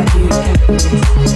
like 0.00 1.24
you. 1.24 1.29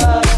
love. 0.00 0.29